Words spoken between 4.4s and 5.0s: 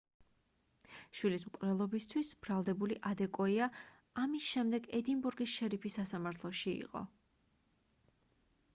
შემდეგ